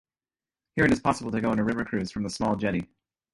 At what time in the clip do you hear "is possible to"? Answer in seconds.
0.91-1.41